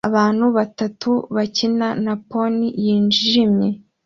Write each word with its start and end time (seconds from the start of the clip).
Abana 0.09 0.41
batatu 0.57 1.11
bakina 1.35 1.87
na 2.05 2.13
pony 2.29 2.65
yijimye 2.83 3.69